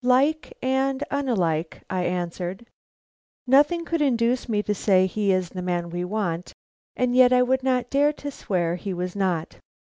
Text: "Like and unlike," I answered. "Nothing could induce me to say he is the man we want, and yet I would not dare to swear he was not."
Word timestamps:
"Like 0.03 0.57
and 0.63 1.03
unlike," 1.11 1.83
I 1.87 2.05
answered. 2.05 2.65
"Nothing 3.45 3.85
could 3.85 4.01
induce 4.01 4.49
me 4.49 4.63
to 4.63 4.73
say 4.73 5.05
he 5.05 5.31
is 5.31 5.49
the 5.49 5.61
man 5.61 5.91
we 5.91 6.03
want, 6.03 6.53
and 6.95 7.15
yet 7.15 7.31
I 7.31 7.43
would 7.43 7.61
not 7.61 7.91
dare 7.91 8.11
to 8.13 8.31
swear 8.31 8.77
he 8.77 8.95
was 8.95 9.15
not." 9.15 9.59